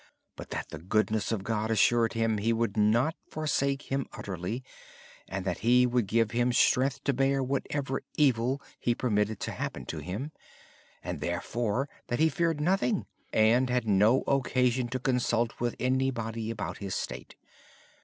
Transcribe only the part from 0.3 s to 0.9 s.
Yet the